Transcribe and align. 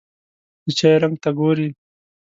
د 0.65 0.67
چای 0.79 0.95
رنګ 1.03 1.15
ته 1.23 1.29
ګوري. 1.39 1.69